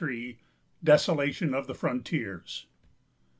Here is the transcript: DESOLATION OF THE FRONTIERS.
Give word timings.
DESOLATION 0.83 1.53
OF 1.53 1.67
THE 1.67 1.75
FRONTIERS. 1.75 2.65